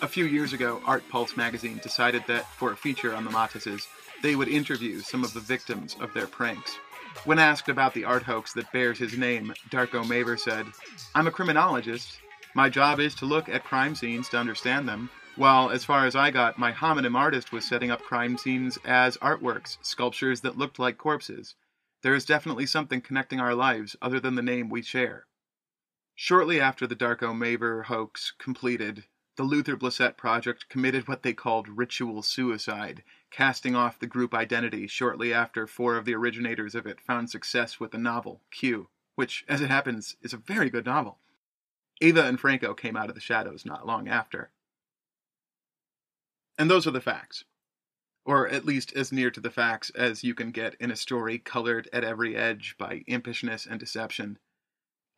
A 0.00 0.08
few 0.08 0.24
years 0.26 0.52
ago, 0.52 0.80
Art 0.86 1.02
Pulse 1.08 1.36
magazine 1.36 1.80
decided 1.82 2.22
that, 2.28 2.46
for 2.54 2.72
a 2.72 2.76
feature 2.76 3.14
on 3.14 3.24
the 3.24 3.30
Matteses, 3.30 3.86
they 4.22 4.36
would 4.36 4.48
interview 4.48 5.00
some 5.00 5.24
of 5.24 5.34
the 5.34 5.40
victims 5.40 5.96
of 6.00 6.14
their 6.14 6.26
pranks. 6.26 6.78
When 7.24 7.38
asked 7.38 7.68
about 7.68 7.94
the 7.94 8.04
art 8.04 8.22
hoax 8.22 8.52
that 8.54 8.72
bears 8.72 8.98
his 8.98 9.18
name, 9.18 9.52
Darko 9.70 10.04
Maver 10.04 10.38
said, 10.38 10.66
I'm 11.14 11.26
a 11.26 11.32
criminologist. 11.32 12.18
My 12.54 12.68
job 12.68 13.00
is 13.00 13.14
to 13.16 13.26
look 13.26 13.48
at 13.48 13.64
crime 13.64 13.94
scenes 13.94 14.28
to 14.28 14.38
understand 14.38 14.86
them, 14.86 15.08
while, 15.36 15.70
as 15.70 15.86
far 15.86 16.06
as 16.06 16.14
I 16.14 16.30
got, 16.30 16.58
my 16.58 16.70
homonym 16.70 17.16
artist 17.16 17.50
was 17.50 17.64
setting 17.64 17.90
up 17.90 18.02
crime 18.02 18.36
scenes 18.36 18.78
as 18.84 19.16
artworks, 19.18 19.78
sculptures 19.80 20.42
that 20.42 20.58
looked 20.58 20.78
like 20.78 20.98
corpses. 20.98 21.54
There 22.02 22.14
is 22.14 22.26
definitely 22.26 22.66
something 22.66 23.00
connecting 23.00 23.40
our 23.40 23.54
lives 23.54 23.96
other 24.02 24.20
than 24.20 24.34
the 24.34 24.42
name 24.42 24.68
we 24.68 24.82
share. 24.82 25.26
Shortly 26.14 26.60
after 26.60 26.86
the 26.86 26.94
Darko 26.94 27.32
Maver 27.34 27.86
hoax 27.86 28.34
completed, 28.38 29.04
the 29.36 29.44
Luther 29.44 29.78
Blissett 29.78 30.18
project 30.18 30.68
committed 30.68 31.08
what 31.08 31.22
they 31.22 31.32
called 31.32 31.68
ritual 31.70 32.20
suicide, 32.20 33.02
casting 33.30 33.74
off 33.74 33.98
the 33.98 34.06
group 34.06 34.34
identity 34.34 34.86
shortly 34.86 35.32
after 35.32 35.66
four 35.66 35.96
of 35.96 36.04
the 36.04 36.14
originators 36.14 36.74
of 36.74 36.86
it 36.86 37.00
found 37.00 37.30
success 37.30 37.80
with 37.80 37.92
the 37.92 37.98
novel, 37.98 38.42
Q, 38.50 38.88
which, 39.14 39.42
as 39.48 39.62
it 39.62 39.70
happens, 39.70 40.16
is 40.20 40.34
a 40.34 40.36
very 40.36 40.68
good 40.68 40.84
novel. 40.84 41.16
Ava 42.02 42.24
and 42.24 42.38
Franco 42.38 42.74
came 42.74 42.96
out 42.96 43.08
of 43.08 43.14
the 43.14 43.20
shadows 43.20 43.64
not 43.64 43.86
long 43.86 44.08
after. 44.08 44.50
And 46.58 46.68
those 46.68 46.84
are 46.86 46.90
the 46.90 47.00
facts. 47.00 47.44
Or 48.24 48.48
at 48.48 48.64
least 48.64 48.92
as 48.94 49.12
near 49.12 49.30
to 49.30 49.40
the 49.40 49.50
facts 49.50 49.90
as 49.90 50.24
you 50.24 50.34
can 50.34 50.50
get 50.50 50.74
in 50.80 50.90
a 50.90 50.96
story 50.96 51.38
colored 51.38 51.88
at 51.92 52.02
every 52.04 52.36
edge 52.36 52.74
by 52.76 53.04
impishness 53.08 53.66
and 53.66 53.78
deception. 53.78 54.38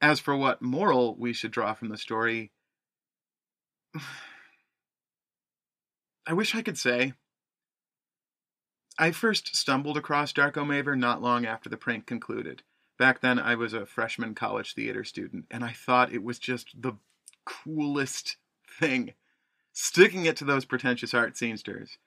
As 0.00 0.20
for 0.20 0.36
what 0.36 0.60
moral 0.60 1.16
we 1.16 1.32
should 1.32 1.50
draw 1.50 1.72
from 1.72 1.88
the 1.88 1.96
story, 1.96 2.52
I 6.26 6.34
wish 6.34 6.54
I 6.54 6.62
could 6.62 6.78
say. 6.78 7.14
I 8.98 9.10
first 9.10 9.56
stumbled 9.56 9.96
across 9.96 10.32
Darko 10.32 10.64
Maver 10.64 10.98
not 10.98 11.22
long 11.22 11.46
after 11.46 11.68
the 11.70 11.76
prank 11.76 12.06
concluded. 12.06 12.62
Back 12.96 13.20
then, 13.20 13.40
I 13.40 13.56
was 13.56 13.72
a 13.72 13.86
freshman 13.86 14.34
college 14.34 14.74
theater 14.74 15.02
student, 15.02 15.46
and 15.50 15.64
I 15.64 15.72
thought 15.72 16.12
it 16.12 16.22
was 16.22 16.38
just 16.38 16.80
the 16.80 16.92
coolest 17.44 18.36
thing. 18.68 19.14
Sticking 19.72 20.26
it 20.26 20.36
to 20.36 20.44
those 20.44 20.64
pretentious 20.64 21.12
art 21.12 21.34
scenesters. 21.34 21.98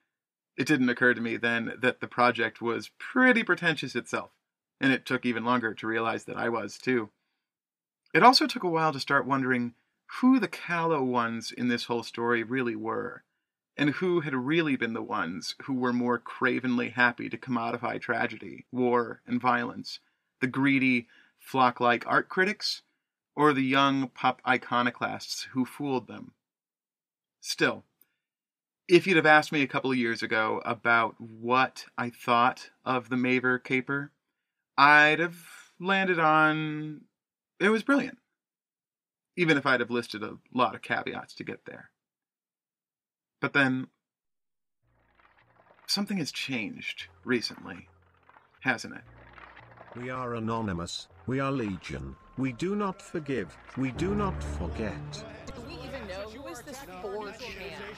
It 0.56 0.66
didn't 0.66 0.90
occur 0.90 1.14
to 1.14 1.22
me 1.22 1.36
then 1.36 1.74
that 1.82 2.00
the 2.00 2.08
project 2.08 2.62
was 2.62 2.92
pretty 2.98 3.44
pretentious 3.44 3.96
itself, 3.96 4.32
and 4.80 4.94
it 4.94 5.06
took 5.06 5.26
even 5.26 5.44
longer 5.44 5.74
to 5.74 5.88
realize 5.88 6.24
that 6.24 6.38
I 6.38 6.48
was 6.48 6.78
too. 6.78 7.10
It 8.14 8.24
also 8.24 8.48
took 8.48 8.64
a 8.64 8.70
while 8.70 8.94
to 8.94 9.00
start 9.00 9.28
wondering 9.28 9.74
who 10.22 10.40
the 10.40 10.48
callow 10.48 11.04
ones 11.04 11.52
in 11.52 11.68
this 11.68 11.84
whole 11.86 12.04
story 12.04 12.42
really 12.42 12.76
were, 12.76 13.24
and 13.76 13.90
who 13.90 14.22
had 14.22 14.34
really 14.34 14.78
been 14.78 14.94
the 14.94 15.04
ones 15.04 15.56
who 15.64 15.74
were 15.74 15.92
more 15.92 16.18
cravenly 16.18 16.90
happy 16.90 17.30
to 17.30 17.38
commodify 17.38 18.00
tragedy, 18.00 18.66
war, 18.72 19.22
and 19.28 19.42
violence 19.42 20.00
the 20.40 20.48
greedy, 20.48 21.08
flock 21.40 21.80
like 21.80 22.06
art 22.08 22.30
critics, 22.30 22.82
or 23.36 23.54
the 23.54 23.62
young 23.62 24.10
pop 24.10 24.42
iconoclasts 24.48 25.48
who 25.54 25.66
fooled 25.66 26.08
them. 26.08 26.32
Still, 27.40 27.84
if 28.88 29.06
you'd 29.06 29.18
have 29.18 29.26
asked 29.26 29.52
me 29.52 29.62
a 29.62 29.68
couple 29.68 29.92
of 29.92 29.98
years 29.98 30.24
ago 30.24 30.62
about 30.66 31.16
what 31.20 31.86
I 31.98 32.10
thought 32.10 32.70
of 32.86 33.10
the 33.10 33.16
Maver 33.16 33.64
caper, 33.64 34.12
I'd 34.78 35.20
have 35.20 35.38
landed 35.80 36.20
on 36.20 37.02
it 37.60 37.70
was 37.70 37.84
brilliant. 37.84 38.18
Even 39.36 39.58
if 39.58 39.66
I'd 39.66 39.80
have 39.80 39.92
listed 39.92 40.24
a 40.24 40.38
lot 40.54 40.76
of 40.76 40.82
caveats 40.82 41.36
to 41.36 41.44
get 41.44 41.66
there. 41.66 41.92
But 43.40 43.54
then, 43.54 43.88
something 45.86 46.18
has 46.18 46.32
changed 46.32 47.08
recently, 47.24 47.88
hasn't 48.62 48.96
it? 48.96 49.04
We 50.00 50.12
are 50.12 50.36
anonymous. 50.36 51.08
We 51.26 51.40
are 51.40 51.52
legion. 51.52 52.16
We 52.38 52.52
do 52.52 52.76
not 52.76 53.02
forgive. 53.02 53.58
We 53.78 53.92
do 53.92 54.14
not 54.14 54.44
forget. 54.44 54.94
Do 55.56 55.62
we 55.68 55.74
even 55.74 56.08
know 56.08 56.30
who 56.30 56.48
is 56.48 56.62
this 56.62 56.78
4chan? 57.02 57.34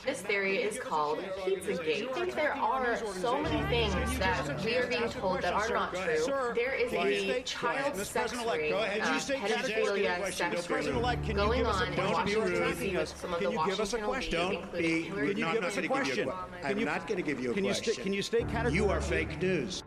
This 0.06 0.22
theory 0.22 0.58
is 0.58 0.80
called 0.80 1.20
Pizzagate. 1.20 2.10
I 2.10 2.14
think 2.14 2.36
there 2.36 2.54
are 2.56 2.96
so 2.96 3.42
many 3.42 3.62
things 3.68 4.18
that 4.18 4.64
we 4.64 4.78
are 4.78 4.88
being 4.88 5.10
told 5.10 5.42
that 5.42 5.54
are 5.54 5.70
not 5.70 5.94
true. 5.94 6.54
There 6.56 6.74
is 6.74 6.94
a 6.94 7.42
child 7.44 7.98
sex 7.98 8.34
ring, 8.34 8.74
uh, 8.74 9.20
pedophilia 9.20 10.32
sex 10.32 10.70
ring 10.70 11.02
going 11.36 11.66
on 11.66 11.94
in 11.94 11.98
Washington 11.98 12.70
D.C. 12.70 12.96
with 12.96 13.18
some 13.18 13.34
of 13.34 13.40
the 13.42 13.52
Washington 13.52 14.04
elite, 14.06 14.34
including 14.34 15.04
Hillary 15.04 15.34
No, 15.36 15.48
I'm 15.48 15.62
not 15.62 15.76
going 15.76 15.82
to 15.82 15.88
give 15.90 15.90
you 15.90 15.92
a 15.92 16.04
question. 16.04 16.32
I'm 16.64 16.86
not 16.86 17.08
going 17.08 17.18
to 17.18 17.24
give 17.24 17.40
you 17.42 17.52
a 17.52 17.62
question. 17.62 18.04
Can 18.04 18.14
you 18.14 18.22
stay 18.22 18.42
categorical? 18.44 18.74
You 18.74 18.90
are 18.90 19.02
fake 19.02 19.42
news. 19.42 19.84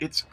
It's 0.00 0.24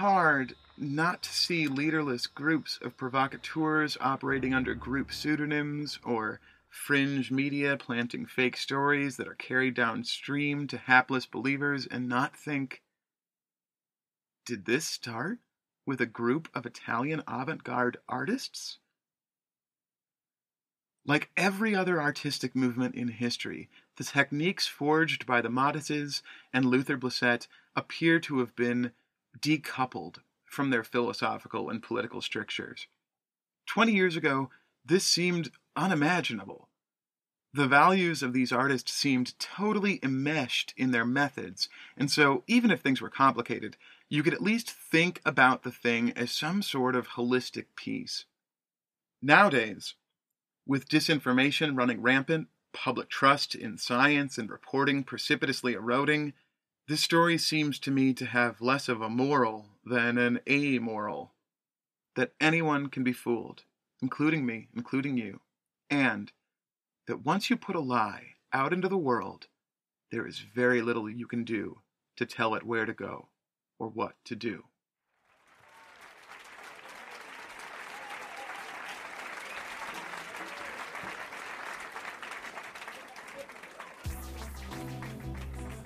hard 0.00 0.54
not 0.78 1.22
to 1.22 1.30
see 1.30 1.68
leaderless 1.68 2.26
groups 2.26 2.78
of 2.80 2.96
provocateurs 2.96 3.98
operating 4.00 4.54
under 4.54 4.74
group 4.74 5.12
pseudonyms 5.12 5.98
or 6.02 6.40
fringe 6.70 7.30
media 7.30 7.76
planting 7.76 8.24
fake 8.24 8.56
stories 8.56 9.18
that 9.18 9.28
are 9.28 9.34
carried 9.34 9.74
downstream 9.74 10.66
to 10.66 10.78
hapless 10.78 11.26
believers 11.26 11.86
and 11.86 12.08
not 12.08 12.34
think, 12.34 12.80
did 14.46 14.64
this 14.64 14.86
start 14.86 15.38
with 15.84 16.00
a 16.00 16.06
group 16.06 16.48
of 16.54 16.64
Italian 16.64 17.22
avant 17.28 17.62
garde 17.62 17.98
artists? 18.08 18.78
Like 21.04 21.28
every 21.36 21.74
other 21.74 22.00
artistic 22.00 22.56
movement 22.56 22.94
in 22.94 23.08
history, 23.08 23.68
the 23.98 24.04
techniques 24.04 24.66
forged 24.66 25.26
by 25.26 25.42
the 25.42 25.50
Matteses 25.50 26.22
and 26.54 26.64
Luther 26.64 26.96
Blissett 26.96 27.48
appear 27.76 28.18
to 28.20 28.38
have 28.38 28.56
been 28.56 28.92
decoupled 29.38 30.16
from 30.44 30.70
their 30.70 30.84
philosophical 30.84 31.70
and 31.70 31.82
political 31.82 32.20
strictures. 32.20 32.86
Twenty 33.66 33.92
years 33.92 34.16
ago, 34.16 34.50
this 34.84 35.04
seemed 35.04 35.50
unimaginable. 35.76 36.68
The 37.52 37.66
values 37.66 38.22
of 38.22 38.32
these 38.32 38.52
artists 38.52 38.92
seemed 38.92 39.38
totally 39.38 39.98
enmeshed 40.02 40.72
in 40.76 40.92
their 40.92 41.04
methods, 41.04 41.68
and 41.96 42.10
so 42.10 42.44
even 42.46 42.70
if 42.70 42.80
things 42.80 43.00
were 43.00 43.10
complicated, 43.10 43.76
you 44.08 44.22
could 44.22 44.34
at 44.34 44.42
least 44.42 44.70
think 44.70 45.20
about 45.24 45.62
the 45.62 45.72
thing 45.72 46.12
as 46.12 46.30
some 46.30 46.62
sort 46.62 46.94
of 46.94 47.08
holistic 47.08 47.66
piece. 47.76 48.24
Nowadays, 49.20 49.94
with 50.66 50.88
disinformation 50.88 51.76
running 51.76 52.00
rampant, 52.00 52.48
public 52.72 53.08
trust 53.08 53.54
in 53.54 53.76
science 53.76 54.38
and 54.38 54.48
reporting 54.48 55.02
precipitously 55.02 55.74
eroding, 55.74 56.32
this 56.90 57.02
story 57.02 57.38
seems 57.38 57.78
to 57.78 57.88
me 57.88 58.12
to 58.12 58.26
have 58.26 58.60
less 58.60 58.88
of 58.88 59.00
a 59.00 59.08
moral 59.08 59.66
than 59.84 60.18
an 60.18 60.40
amoral. 60.48 61.30
That 62.16 62.32
anyone 62.40 62.88
can 62.88 63.04
be 63.04 63.12
fooled, 63.12 63.62
including 64.02 64.44
me, 64.44 64.66
including 64.74 65.16
you, 65.16 65.40
and 65.88 66.32
that 67.06 67.24
once 67.24 67.48
you 67.48 67.56
put 67.56 67.76
a 67.76 67.80
lie 67.80 68.34
out 68.52 68.72
into 68.72 68.88
the 68.88 68.98
world, 68.98 69.46
there 70.10 70.26
is 70.26 70.40
very 70.40 70.82
little 70.82 71.08
you 71.08 71.28
can 71.28 71.44
do 71.44 71.78
to 72.16 72.26
tell 72.26 72.56
it 72.56 72.64
where 72.64 72.86
to 72.86 72.92
go 72.92 73.28
or 73.78 73.86
what 73.86 74.16
to 74.24 74.34
do. 74.34 74.64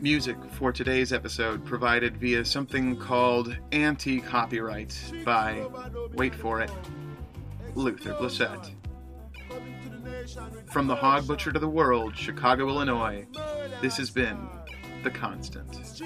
Music 0.04 0.36
for 0.50 0.70
today's 0.70 1.14
episode 1.14 1.64
provided 1.64 2.18
via 2.18 2.44
something 2.44 2.94
called 2.94 3.56
Anti 3.72 4.20
Copyright 4.20 4.94
by, 5.24 5.66
wait 6.12 6.34
for 6.34 6.60
it, 6.60 6.70
Luther 7.74 8.12
Blissett. 8.12 8.74
From 10.66 10.88
the 10.88 10.94
Hog 10.94 11.26
Butcher 11.26 11.52
to 11.52 11.58
the 11.58 11.66
World, 11.66 12.14
Chicago, 12.14 12.68
Illinois, 12.68 13.26
this 13.80 13.96
has 13.96 14.10
been 14.10 14.36
The 15.04 15.10
Constant. 15.10 16.02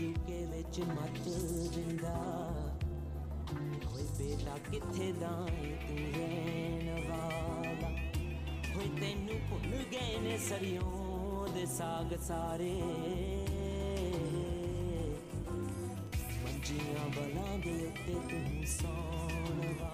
ਜੁਕੇ 0.00 0.44
ਵਿੱਚ 0.46 0.80
ਮੱਤ 0.80 1.18
ਦਿੰਦਾ 1.74 2.14
ਹੋਏ 3.84 4.02
ਬੇਟਾ 4.18 4.56
ਕਿੱਥੇ 4.70 5.12
ਦਾ 5.12 5.30
ਏ 5.62 5.74
ਤੂੰ 5.80 5.98
ਰਹਿਣ 6.14 7.08
ਵਾਲਾ 7.08 7.90
ਹੋਏ 8.76 8.88
ਤੈਨੂੰ 9.00 9.38
ਭੁੱਲ 9.50 9.76
ਗਏ 9.92 10.18
ਨੇ 10.20 10.38
ਸਰੀਓਂ 10.38 11.48
ਦੇ 11.48 11.66
ਸਾਗ 11.66 12.16
ਸਾਰੇ 12.20 12.72
ਮੰਜੀਆਂ 16.44 17.08
ਬਲਾਂ 17.16 17.58
ਦੇ 17.58 17.76
ਉੱਤੇ 17.86 18.14
ਤੂੰ 18.30 18.66
ਸੌਂ 18.66 19.89